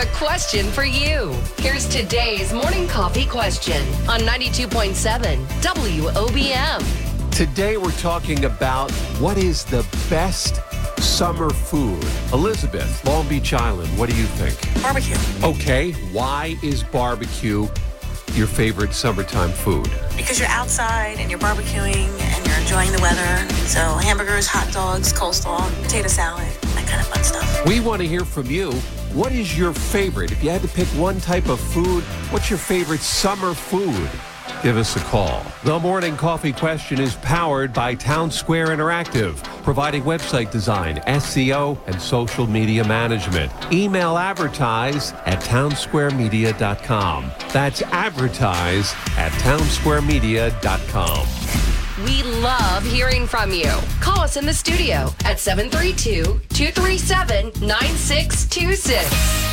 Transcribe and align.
a 0.00 0.06
question 0.14 0.64
for 0.68 0.84
you. 0.84 1.36
Here's 1.58 1.86
today's 1.86 2.54
morning 2.54 2.88
coffee 2.88 3.26
question 3.26 3.82
on 4.08 4.20
92.7 4.20 5.36
WOBM. 5.60 7.30
Today 7.30 7.76
we're 7.76 7.90
talking 7.92 8.46
about 8.46 8.90
what 9.20 9.36
is 9.36 9.62
the 9.66 9.86
best 10.08 10.62
summer 11.02 11.50
food. 11.50 12.02
Elizabeth, 12.32 13.04
Long 13.04 13.28
Beach 13.28 13.52
Island, 13.52 13.90
what 13.98 14.08
do 14.08 14.16
you 14.16 14.24
think? 14.24 14.82
Barbecue. 14.82 15.16
Okay, 15.44 15.92
why 16.12 16.56
is 16.62 16.82
barbecue 16.82 17.68
your 18.32 18.46
favorite 18.46 18.94
summertime 18.94 19.50
food? 19.50 19.90
Because 20.16 20.38
you're 20.38 20.48
outside 20.48 21.18
and 21.18 21.30
you're 21.30 21.40
barbecuing 21.40 22.08
and 22.20 22.46
you're 22.46 22.56
enjoying 22.56 22.92
the 22.92 23.02
weather. 23.02 23.50
So 23.66 23.80
hamburgers, 23.80 24.46
hot 24.46 24.72
dogs, 24.72 25.12
coleslaw, 25.12 25.70
potato 25.82 26.08
salad, 26.08 26.48
that 26.62 26.88
kind 26.88 27.02
of 27.02 27.08
fun 27.08 27.22
stuff. 27.22 27.49
We 27.66 27.80
want 27.80 28.00
to 28.00 28.08
hear 28.08 28.24
from 28.24 28.46
you. 28.46 28.72
What 29.12 29.32
is 29.32 29.58
your 29.58 29.72
favorite? 29.74 30.32
If 30.32 30.42
you 30.42 30.48
had 30.50 30.62
to 30.62 30.68
pick 30.68 30.86
one 30.88 31.20
type 31.20 31.48
of 31.48 31.60
food, 31.60 32.02
what's 32.32 32.48
your 32.48 32.58
favorite 32.58 33.00
summer 33.00 33.54
food? 33.54 34.08
Give 34.62 34.76
us 34.76 34.96
a 34.96 35.00
call. 35.00 35.44
The 35.64 35.78
morning 35.78 36.16
coffee 36.16 36.52
question 36.52 37.00
is 37.00 37.14
powered 37.16 37.72
by 37.72 37.96
Townsquare 37.96 38.68
Interactive, 38.68 39.36
providing 39.62 40.02
website 40.04 40.50
design, 40.50 40.96
SEO, 41.06 41.78
and 41.86 42.00
social 42.00 42.46
media 42.46 42.86
management. 42.86 43.52
Email 43.72 44.16
advertise 44.16 45.12
at 45.26 45.40
townsquaremedia.com. 45.42 47.32
That's 47.52 47.82
advertise 47.82 48.94
at 49.16 49.32
townsquaremedia.com. 49.32 51.69
Love 52.40 52.82
hearing 52.84 53.26
from 53.26 53.52
you. 53.52 53.70
Call 54.00 54.20
us 54.20 54.38
in 54.38 54.46
the 54.46 54.54
studio 54.54 55.12
at 55.26 55.38
732 55.38 56.22
237 56.48 57.52
9626. 57.60 59.49